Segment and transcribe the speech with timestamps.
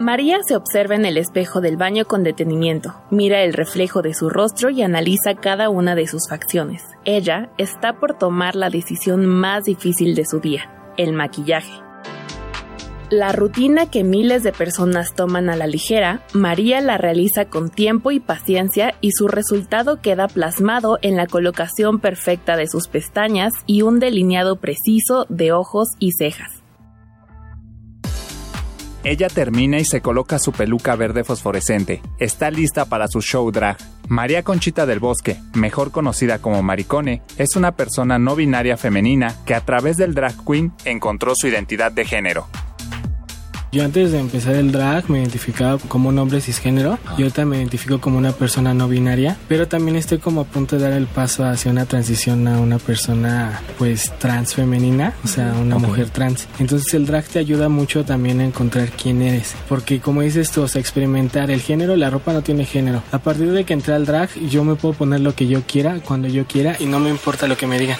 [0.00, 4.30] María se observa en el espejo del baño con detenimiento, mira el reflejo de su
[4.30, 6.82] rostro y analiza cada una de sus facciones.
[7.04, 11.82] Ella está por tomar la decisión más difícil de su día, el maquillaje.
[13.10, 18.10] La rutina que miles de personas toman a la ligera, María la realiza con tiempo
[18.10, 23.82] y paciencia y su resultado queda plasmado en la colocación perfecta de sus pestañas y
[23.82, 26.59] un delineado preciso de ojos y cejas.
[29.02, 32.02] Ella termina y se coloca su peluca verde fosforescente.
[32.18, 33.78] Está lista para su show drag.
[34.08, 39.54] María Conchita del Bosque, mejor conocida como Maricone, es una persona no binaria femenina que
[39.54, 42.46] a través del drag queen encontró su identidad de género.
[43.72, 47.58] Yo antes de empezar el drag me identificaba como un hombre cisgénero y ahorita me
[47.58, 51.06] identifico como una persona no binaria, pero también estoy como a punto de dar el
[51.06, 56.48] paso hacia una transición a una persona pues trans femenina, o sea, una mujer trans.
[56.58, 60.62] Entonces el drag te ayuda mucho también a encontrar quién eres, porque como dices tú,
[60.62, 63.04] o sea, experimentar el género, la ropa no tiene género.
[63.12, 66.00] A partir de que entré al drag, yo me puedo poner lo que yo quiera,
[66.00, 67.98] cuando yo quiera y no me importa lo que me digan.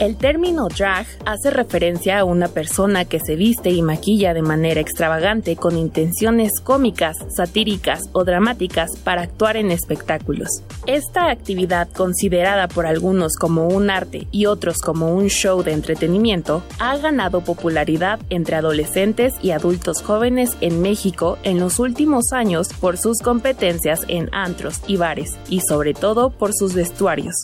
[0.00, 4.80] El término drag hace referencia a una persona que se viste y maquilla de manera
[4.80, 10.62] extravagante con intenciones cómicas, satíricas o dramáticas para actuar en espectáculos.
[10.86, 16.62] Esta actividad, considerada por algunos como un arte y otros como un show de entretenimiento,
[16.78, 22.96] ha ganado popularidad entre adolescentes y adultos jóvenes en México en los últimos años por
[22.96, 27.34] sus competencias en antros y bares y sobre todo por sus vestuarios.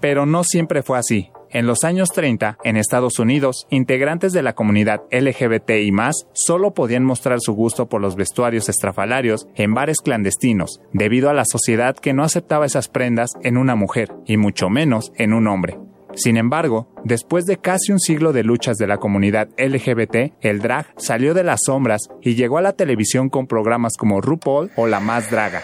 [0.00, 1.28] Pero no siempre fue así.
[1.50, 6.74] En los años 30, en Estados Unidos, integrantes de la comunidad LGBT y más solo
[6.74, 11.96] podían mostrar su gusto por los vestuarios estrafalarios en bares clandestinos, debido a la sociedad
[11.96, 15.78] que no aceptaba esas prendas en una mujer, y mucho menos en un hombre.
[16.14, 20.86] Sin embargo, después de casi un siglo de luchas de la comunidad LGBT, el drag
[20.96, 25.00] salió de las sombras y llegó a la televisión con programas como RuPaul o La
[25.00, 25.62] Más Draga.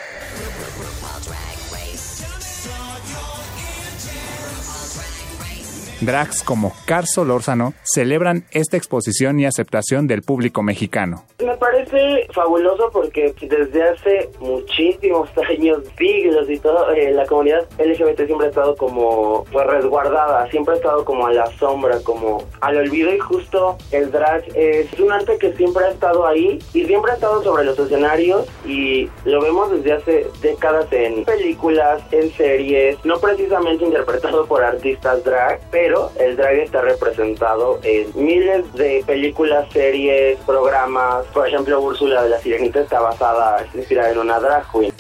[6.07, 11.25] Drags como Car Solórzano celebran esta exposición y aceptación del público mexicano.
[11.45, 18.27] Me parece fabuloso porque desde hace muchísimos años, siglos y todo, eh, la comunidad LGBT
[18.27, 22.77] siempre ha estado como pues, resguardada, siempre ha estado como a la sombra, como al
[22.77, 27.13] olvido y justo el drag es un arte que siempre ha estado ahí y siempre
[27.13, 33.03] ha estado sobre los escenarios y lo vemos desde hace décadas en películas, en series,
[33.05, 39.67] no precisamente interpretado por artistas drag, pero el drag está representado en miles de películas,
[39.73, 41.25] series, programas.
[41.27, 44.93] Por ejemplo, Úrsula de la Sirenita está basada, es inspirada en una drag queen.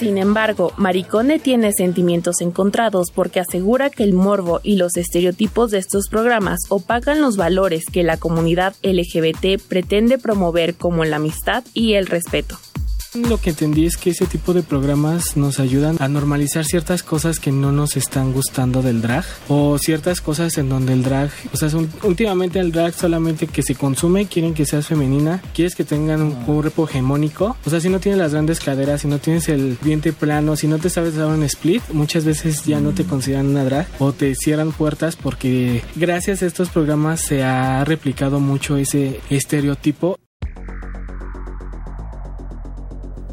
[0.00, 5.78] Sin embargo, Maricone tiene sentimientos encontrados porque asegura que el morbo y los estereotipos de
[5.78, 11.94] estos programas opacan los valores que la comunidad LGBT pretende promover como la amistad y
[11.94, 12.56] el respeto.
[13.14, 17.40] Lo que entendí es que ese tipo de programas nos ayudan a normalizar ciertas cosas
[17.40, 21.56] que no nos están gustando del drag o ciertas cosas en donde el drag, o
[21.56, 21.68] sea,
[22.04, 26.32] últimamente el drag solamente que se consume, quieren que seas femenina, quieres que tengan un
[26.44, 30.12] cuerpo hegemónico, o sea, si no tienes las grandes caderas, si no tienes el vientre
[30.12, 33.64] plano, si no te sabes dar un split, muchas veces ya no te consideran una
[33.64, 39.20] drag o te cierran puertas porque gracias a estos programas se ha replicado mucho ese
[39.30, 40.16] estereotipo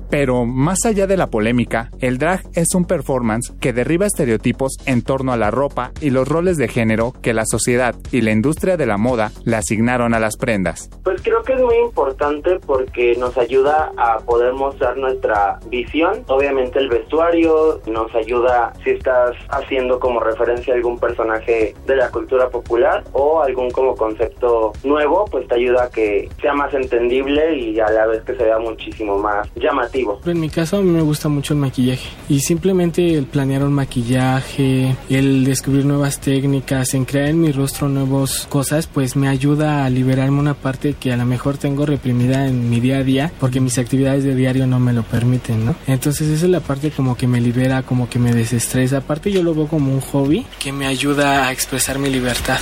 [0.09, 5.01] Pero más allá de la polémica, el drag es un performance que derriba estereotipos en
[5.01, 8.78] torno a la ropa y los roles de género que la sociedad y la industria
[8.78, 10.90] de la moda le asignaron a las prendas.
[11.03, 16.23] Pues creo que es muy importante porque nos ayuda a poder mostrar nuestra visión.
[16.28, 22.09] Obviamente el vestuario nos ayuda si estás haciendo como referencia a algún personaje de la
[22.12, 27.57] cultura popular o algún como concepto nuevo, pues te ayuda a que sea más entendible
[27.57, 30.90] y a la vez que se vea muchísimo más llamativo en mi caso a mí
[30.90, 36.94] me gusta mucho el maquillaje y simplemente el planear un maquillaje, el descubrir nuevas técnicas,
[36.94, 41.11] en crear en mi rostro nuevas cosas, pues me ayuda a liberarme una parte que
[41.11, 44.67] a lo mejor tengo reprimida en mi día a día porque mis actividades de diario
[44.67, 45.76] no me lo permiten, ¿no?
[45.88, 48.97] Entonces esa es la parte como que me libera, como que me desestresa.
[48.97, 52.59] Aparte yo lo veo como un hobby que me ayuda a expresar mi libertad.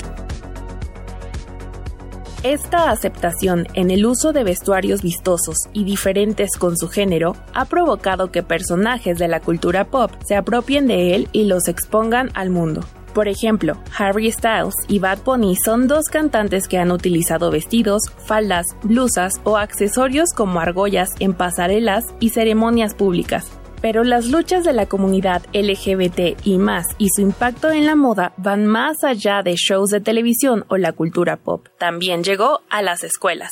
[2.46, 8.30] Esta aceptación en el uso de vestuarios vistosos y diferentes con su género ha provocado
[8.30, 12.82] que personajes de la cultura pop se apropien de él y los expongan al mundo.
[13.16, 18.68] Por ejemplo, Harry Styles y Bad Bunny son dos cantantes que han utilizado vestidos, faldas,
[18.84, 23.50] blusas o accesorios como argollas en pasarelas y ceremonias públicas,
[23.86, 28.34] Pero las luchas de la comunidad LGBT y más y su impacto en la moda
[28.36, 31.68] van más allá de shows de televisión o la cultura pop.
[31.78, 33.52] También llegó a las escuelas.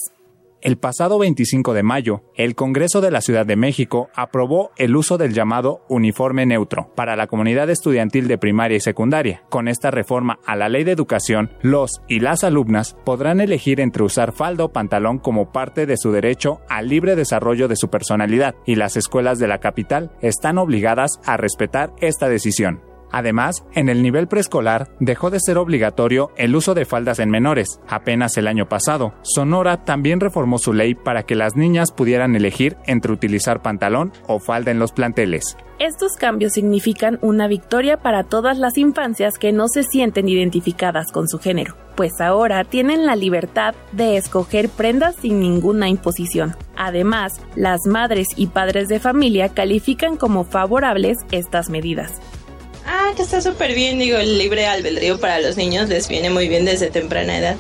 [0.64, 5.18] El pasado 25 de mayo, el Congreso de la Ciudad de México aprobó el uso
[5.18, 9.44] del llamado uniforme neutro para la comunidad estudiantil de primaria y secundaria.
[9.50, 14.04] Con esta reforma a la ley de educación, los y las alumnas podrán elegir entre
[14.04, 18.56] usar falda o pantalón como parte de su derecho al libre desarrollo de su personalidad,
[18.66, 22.93] y las escuelas de la capital están obligadas a respetar esta decisión.
[23.14, 27.80] Además, en el nivel preescolar dejó de ser obligatorio el uso de faldas en menores.
[27.88, 32.76] Apenas el año pasado, Sonora también reformó su ley para que las niñas pudieran elegir
[32.88, 35.56] entre utilizar pantalón o falda en los planteles.
[35.78, 41.28] Estos cambios significan una victoria para todas las infancias que no se sienten identificadas con
[41.28, 46.56] su género, pues ahora tienen la libertad de escoger prendas sin ninguna imposición.
[46.76, 52.20] Además, las madres y padres de familia califican como favorables estas medidas.
[53.06, 56.48] Ah, que está súper bien, digo, el libre albedrío para los niños les viene muy
[56.48, 57.58] bien desde temprana edad.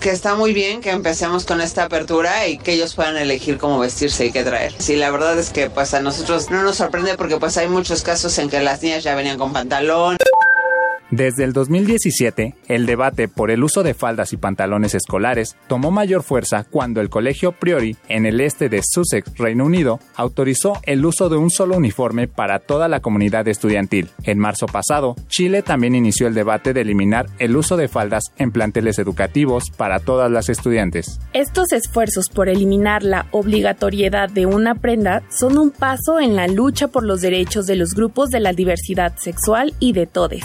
[0.00, 3.78] Que está muy bien que empecemos con esta apertura y que ellos puedan elegir cómo
[3.78, 4.72] vestirse y qué traer.
[4.78, 8.02] Sí, la verdad es que pues a nosotros no nos sorprende porque pues hay muchos
[8.02, 10.16] casos en que las niñas ya venían con pantalón.
[11.10, 16.24] Desde el 2017, el debate por el uso de faldas y pantalones escolares tomó mayor
[16.24, 21.28] fuerza cuando el Colegio Priori, en el este de Sussex, Reino Unido, autorizó el uso
[21.28, 24.10] de un solo uniforme para toda la comunidad estudiantil.
[24.24, 28.50] En marzo pasado, Chile también inició el debate de eliminar el uso de faldas en
[28.50, 31.20] planteles educativos para todas las estudiantes.
[31.32, 36.88] Estos esfuerzos por eliminar la obligatoriedad de una prenda son un paso en la lucha
[36.88, 40.42] por los derechos de los grupos de la diversidad sexual y de todes.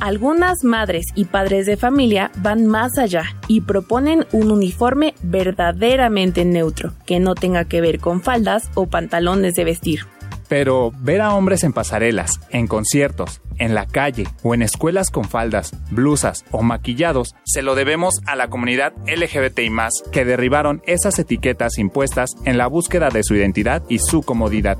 [0.00, 6.92] Algunas madres y padres de familia van más allá y proponen un uniforme verdaderamente neutro,
[7.06, 10.06] que no tenga que ver con faldas o pantalones de vestir.
[10.48, 15.24] Pero ver a hombres en pasarelas, en conciertos, en la calle o en escuelas con
[15.24, 19.70] faldas, blusas o maquillados, se lo debemos a la comunidad LGBTI
[20.12, 24.78] que derribaron esas etiquetas impuestas en la búsqueda de su identidad y su comodidad.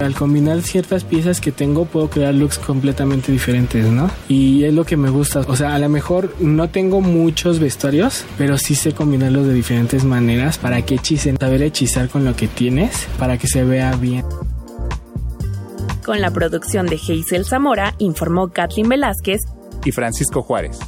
[0.00, 4.10] Al combinar ciertas piezas que tengo puedo crear looks completamente diferentes, ¿no?
[4.28, 5.40] Y es lo que me gusta.
[5.46, 10.04] O sea, a lo mejor no tengo muchos vestuarios, pero sí sé combinarlos de diferentes
[10.04, 11.36] maneras para que hechicen.
[11.38, 14.24] Saber hechizar con lo que tienes para que se vea bien.
[16.04, 19.40] Con la producción de Hazel Zamora, informó Kathleen Velázquez
[19.84, 20.78] y Francisco Juárez.